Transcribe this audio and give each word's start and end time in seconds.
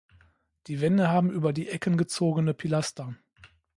Die 0.65 0.81
Wände 0.81 1.09
haben 1.11 1.29
über 1.29 1.53
die 1.53 1.69
Ecken 1.69 1.95
gezogene 1.95 2.55
Pilaster. 2.55 3.13